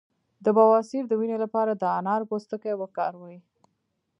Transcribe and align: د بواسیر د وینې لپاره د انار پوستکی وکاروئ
د 0.45 0.45
بواسیر 0.57 1.03
د 1.07 1.13
وینې 1.19 1.37
لپاره 1.43 1.71
د 1.75 1.83
انار 1.97 2.21
پوستکی 2.29 2.73
وکاروئ 2.81 3.37